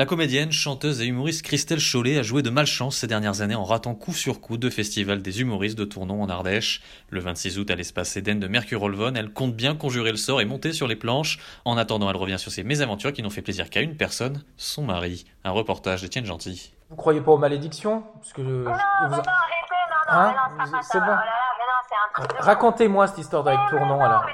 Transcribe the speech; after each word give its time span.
La 0.00 0.06
comédienne, 0.06 0.50
chanteuse 0.50 1.02
et 1.02 1.04
humoriste 1.04 1.42
Christelle 1.44 1.78
Chollet 1.78 2.16
a 2.18 2.22
joué 2.22 2.40
de 2.40 2.48
malchance 2.48 2.96
ces 2.96 3.06
dernières 3.06 3.42
années 3.42 3.54
en 3.54 3.64
ratant 3.64 3.94
coup 3.94 4.14
sur 4.14 4.40
coup 4.40 4.56
deux 4.56 4.70
festivals 4.70 5.20
des 5.20 5.42
humoristes 5.42 5.76
de 5.76 5.84
Tournon 5.84 6.22
en 6.22 6.30
Ardèche. 6.30 6.80
Le 7.10 7.20
26 7.20 7.58
août 7.58 7.70
à 7.70 7.74
l'espace 7.74 8.16
Eden 8.16 8.40
de 8.40 8.48
Mercure-Olvon, 8.48 9.12
elle 9.14 9.30
compte 9.30 9.54
bien 9.54 9.76
conjurer 9.76 10.10
le 10.10 10.16
sort 10.16 10.40
et 10.40 10.46
monter 10.46 10.72
sur 10.72 10.88
les 10.88 10.96
planches. 10.96 11.38
En 11.66 11.76
attendant, 11.76 12.08
elle 12.08 12.16
revient 12.16 12.38
sur 12.38 12.50
ses 12.50 12.64
mésaventures 12.64 13.12
qui 13.12 13.22
n'ont 13.22 13.28
fait 13.28 13.42
plaisir 13.42 13.68
qu'à 13.68 13.82
une 13.82 13.94
personne, 13.94 14.42
son 14.56 14.84
mari. 14.84 15.26
Un 15.44 15.50
reportage 15.50 16.00
d'Étienne 16.00 16.24
Gentil. 16.24 16.72
Vous 16.88 16.96
croyez 16.96 17.20
pas 17.20 17.32
aux 17.32 17.36
malédictions? 17.38 18.02
Parce 18.14 18.32
que 18.32 18.42
je, 18.42 18.48
Non, 18.48 18.54
je- 18.64 19.04
non, 19.04 19.08
vous- 19.10 19.16
non, 19.16 19.18
arrêtez, 19.18 19.26
non, 19.28 20.14
non, 20.14 20.18
Hein? 20.18 20.34
mais 20.56 20.64
non, 20.64 20.80
ça. 20.80 20.98
bon. 20.98 21.04
Oh 21.04 21.10
là 21.10 21.14
là, 21.14 21.24
mais 21.58 21.64
non, 21.66 21.82
c'est 21.90 22.22
un 22.22 22.24
truc 22.26 22.38
de 22.40 22.44
Racontez-moi 22.46 23.06
cette 23.06 23.18
histoire 23.18 23.46
avec 23.46 23.60
Tournon 23.68 23.98
non, 23.98 24.00
alors. 24.02 24.24
mais- 24.24 24.32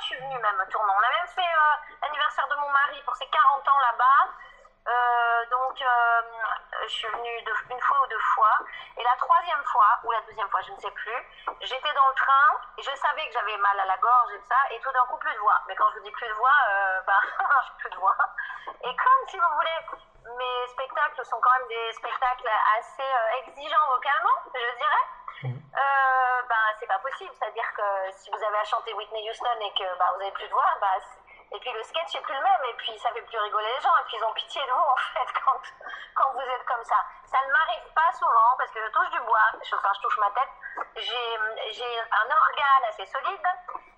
je 0.00 0.04
suis 0.04 0.16
venue 0.16 0.38
même 0.38 0.64
Tournon. 0.70 0.92
On 0.92 1.02
a 1.02 1.10
même 1.20 1.28
fait 1.28 1.40
euh, 1.40 1.96
l'anniversaire 2.02 2.48
de 2.48 2.56
mon 2.56 2.70
mari 2.70 3.02
pour 3.04 3.16
ses 3.16 3.26
40 3.26 3.68
ans 3.68 3.80
là-bas. 3.80 4.32
Euh, 4.88 5.46
donc 5.50 5.82
euh, 5.82 6.22
je 6.82 6.88
suis 6.88 7.08
venue 7.08 7.44
une 7.70 7.80
fois 7.80 8.00
ou 8.02 8.06
deux 8.06 8.24
fois. 8.34 8.58
Et 8.96 9.02
la 9.02 9.16
troisième 9.16 9.62
fois, 9.64 10.00
ou 10.04 10.12
la 10.12 10.20
deuxième 10.22 10.48
fois, 10.48 10.62
je 10.62 10.72
ne 10.72 10.78
sais 10.78 10.90
plus, 10.90 11.20
j'étais 11.60 11.92
dans 11.92 12.08
le 12.08 12.14
train 12.14 12.48
et 12.78 12.82
je 12.82 12.94
savais 12.94 13.26
que 13.26 13.32
j'avais 13.32 13.56
mal 13.58 13.78
à 13.80 13.84
la 13.84 13.98
gorge 13.98 14.32
et 14.32 14.38
tout 14.38 14.48
ça. 14.48 14.70
Et 14.70 14.80
tout 14.80 14.92
d'un 14.92 15.04
coup, 15.06 15.18
plus 15.18 15.34
de 15.34 15.38
voix. 15.38 15.60
Mais 15.66 15.74
quand 15.74 15.90
je 15.90 15.98
vous 15.98 16.04
dis 16.04 16.10
plus 16.12 16.28
de 16.28 16.34
voix, 16.34 16.56
euh, 16.68 17.00
bah, 17.06 17.20
plus 17.78 17.90
de 17.90 17.96
voix. 17.96 18.16
Et 18.82 18.96
comme 18.96 19.28
si 19.28 19.38
vous 19.38 19.52
voulez, 19.56 20.36
mes 20.38 20.66
spectacles 20.68 21.24
sont 21.24 21.40
quand 21.40 21.52
même 21.58 21.68
des 21.68 21.92
spectacles 21.92 22.48
assez 22.78 23.10
exigeants 23.40 23.88
vocalement, 23.88 24.38
je 24.54 24.76
dirais. 24.76 25.17
Ben, 25.42 26.64
c'est 26.80 26.86
pas 26.86 26.98
possible. 26.98 27.30
C'est-à-dire 27.38 27.72
que 27.76 28.10
si 28.12 28.30
vous 28.30 28.42
avez 28.42 28.58
à 28.58 28.64
chanter 28.64 28.92
Whitney 28.94 29.28
Houston 29.30 29.58
et 29.60 29.72
que 29.74 29.98
bah, 29.98 30.06
vous 30.14 30.22
avez 30.22 30.32
plus 30.32 30.48
de 30.48 30.52
voix, 30.52 30.72
bah, 30.80 30.96
et 31.50 31.58
puis 31.60 31.72
le 31.72 31.82
sketch 31.82 32.14
est 32.14 32.20
plus 32.20 32.34
le 32.34 32.42
même, 32.42 32.64
et 32.68 32.74
puis 32.74 32.98
ça 32.98 33.10
fait 33.10 33.22
plus 33.22 33.38
rigoler 33.38 33.72
les 33.74 33.80
gens, 33.80 33.96
et 34.00 34.04
puis 34.06 34.16
ils 34.18 34.24
ont 34.24 34.32
pitié 34.34 34.60
de 34.66 34.70
vous 34.70 34.78
en 34.78 34.96
fait 34.96 35.32
quand, 35.44 35.60
quand 36.14 36.32
vous 36.32 36.40
êtes 36.40 36.64
comme 36.66 36.84
ça. 36.84 36.96
Ça 37.24 37.38
ne 37.46 37.52
m'arrive 37.52 37.92
pas 37.94 38.12
souvent 38.12 38.56
parce 38.58 38.70
que 38.70 38.84
je 38.84 38.90
touche 38.90 39.10
du 39.10 39.20
bois, 39.20 39.48
je, 39.62 39.74
enfin 39.74 39.92
je 39.94 40.00
touche 40.00 40.18
ma 40.18 40.30
tête. 40.30 40.50
J'ai 40.96 42.00
un 42.12 42.28
organe 42.30 42.84
assez 42.88 43.06
solide, 43.06 43.46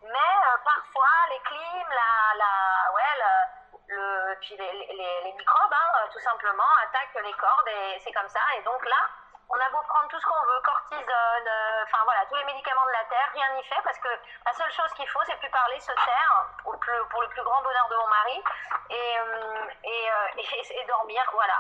mais 0.02 0.30
euh, 0.46 0.58
parfois 0.64 1.14
les 1.30 1.40
clims, 1.40 1.90
la, 1.90 2.38
la, 2.38 2.92
ouais, 2.94 3.14
le, 3.18 3.96
le, 3.96 4.34
puis 4.40 4.56
les, 4.56 4.72
les, 4.94 5.20
les 5.24 5.32
microbes, 5.32 5.72
hein, 5.72 6.08
tout 6.12 6.20
simplement, 6.20 6.70
attaquent 6.84 7.22
les 7.22 7.32
cordes, 7.34 7.68
et 7.68 7.98
c'est 7.98 8.12
comme 8.12 8.28
ça. 8.28 8.40
Et 8.58 8.62
donc 8.62 8.84
là, 8.86 9.02
on 9.50 9.58
a 9.58 9.68
beau 9.70 9.82
prendre 9.88 10.08
tout 10.08 10.18
ce 10.20 10.26
qu'on 10.26 10.42
veut, 10.46 10.60
cortisone, 10.62 11.48
euh, 11.48 11.82
enfin 11.84 11.98
voilà, 12.04 12.24
tous 12.26 12.36
les 12.36 12.44
médicaments 12.44 12.86
de 12.86 12.92
la 12.92 13.04
terre, 13.04 13.28
rien 13.34 13.48
n'y 13.54 13.64
fait 13.64 13.80
parce 13.82 13.98
que 13.98 14.08
la 14.46 14.52
seule 14.52 14.70
chose 14.72 14.92
qu'il 14.94 15.08
faut, 15.08 15.20
c'est 15.26 15.36
plus 15.36 15.50
parler, 15.50 15.78
se 15.80 15.92
taire, 15.92 16.46
pour 16.62 16.72
le 16.74 17.28
plus 17.28 17.42
grand 17.42 17.60
bonheur 17.62 17.88
de 17.88 17.96
mon 17.96 18.06
mari, 18.08 18.44
et, 18.90 19.18
euh, 19.18 19.68
euh, 19.84 20.26
et- 20.38 20.84
dormir, 20.86 21.22
voilà. 21.32 21.54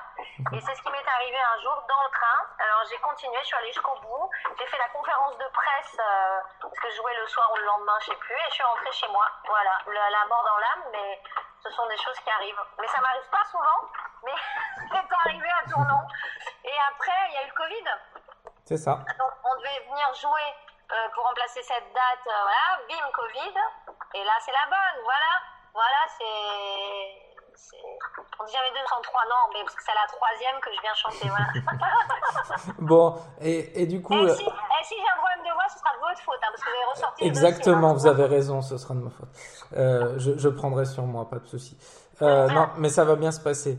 Et 0.52 0.60
c'est 0.60 0.74
ce 0.74 0.82
qui 0.82 0.90
m'est 0.90 1.08
arrivé 1.08 1.36
un 1.38 1.60
jour 1.62 1.84
dans 1.88 2.02
le 2.04 2.10
train. 2.10 2.40
Alors 2.58 2.82
j'ai 2.88 2.98
continué, 2.98 3.38
je 3.42 3.46
suis 3.46 3.56
allée 3.56 3.72
jusqu'au 3.72 3.94
bout, 4.00 4.30
j'ai 4.58 4.66
fait 4.66 4.78
la 4.78 4.88
conférence 4.88 5.36
de 5.38 5.46
presse, 5.48 5.96
parce 6.60 6.78
que 6.78 6.90
je 6.90 6.96
jouais 6.96 7.14
le 7.16 7.26
soir 7.28 7.50
ou 7.52 7.56
le 7.56 7.64
lendemain, 7.64 7.96
je 8.00 8.06
sais 8.06 8.16
plus, 8.16 8.34
et 8.34 8.48
je 8.48 8.54
suis 8.54 8.64
rentrée 8.64 8.92
chez 8.92 9.08
moi. 9.08 9.26
Voilà, 9.46 9.78
la, 9.86 10.10
la 10.10 10.26
mort 10.26 10.42
dans 10.44 10.58
l'âme, 10.58 10.90
mais 10.92 11.22
ce 11.62 11.70
sont 11.70 11.86
des 11.88 11.96
choses 11.98 12.18
qui 12.20 12.30
arrivent. 12.30 12.62
Mais 12.78 12.88
ça 12.88 13.00
m'arrive 13.00 13.28
pas 13.30 13.44
souvent, 13.44 13.88
mais 14.24 14.34
c'est 14.90 15.14
arrivé 15.24 15.48
à 15.64 15.68
Tournon. 15.70 16.00
Et 16.70 16.78
après, 16.94 17.18
il 17.30 17.34
y 17.34 17.38
a 17.38 17.42
eu 17.44 17.50
le 17.50 17.56
Covid. 17.58 17.86
C'est 18.64 18.76
ça. 18.78 19.02
Donc, 19.18 19.32
on 19.42 19.54
devait 19.58 19.80
venir 19.90 20.06
jouer 20.14 20.48
euh, 20.92 21.08
pour 21.14 21.24
remplacer 21.26 21.62
cette 21.62 21.90
date. 21.92 22.24
euh, 22.26 22.42
voilà, 22.46 22.66
bim, 22.88 23.06
Covid. 23.12 23.54
Et 24.14 24.22
là, 24.24 24.32
c'est 24.40 24.52
la 24.54 24.66
bonne. 24.70 24.98
Voilà. 25.02 25.32
Voilà, 25.74 26.00
c'est. 26.16 27.26
On 28.40 28.44
dit 28.44 28.52
jamais 28.52 28.70
203, 28.70 29.20
non, 29.28 29.52
mais 29.52 29.62
parce 29.62 29.74
que 29.74 29.82
c'est 29.84 29.94
la 29.94 30.06
troisième 30.08 30.58
que 30.60 30.70
je 30.72 30.80
viens 30.80 30.94
chanter. 30.94 31.28
Voilà. 31.28 31.46
Bon, 32.78 33.16
et, 33.40 33.82
et 33.82 33.86
du 33.86 34.00
coup, 34.02 34.14
et 34.14 34.30
euh, 34.30 34.34
si, 34.34 34.42
et 34.44 34.84
si 34.84 34.94
j'ai 34.96 35.08
un 35.08 35.16
problème 35.18 35.42
de 35.46 35.52
voix, 35.52 35.68
ce 35.68 35.78
sera 35.78 35.92
de 35.94 36.00
votre 36.00 36.20
faute, 36.22 36.38
hein, 36.42 36.48
parce 36.50 36.62
que 36.62 36.70
vous 36.70 36.76
avez 36.76 36.84
ressorti 36.90 37.24
exactement, 37.26 37.92
dossier, 37.92 38.10
vous 38.10 38.20
avez 38.20 38.26
raison, 38.28 38.62
ce 38.62 38.76
sera 38.78 38.94
de 38.94 39.00
ma 39.00 39.10
faute. 39.10 39.28
Euh, 39.76 40.14
je, 40.18 40.36
je 40.38 40.48
prendrai 40.48 40.84
sur 40.86 41.02
moi, 41.04 41.28
pas 41.28 41.38
de 41.38 41.46
souci. 41.46 41.76
Euh, 42.22 42.48
non, 42.48 42.70
mais 42.76 42.88
ça 42.88 43.04
va 43.04 43.16
bien 43.16 43.30
se 43.30 43.40
passer. 43.40 43.78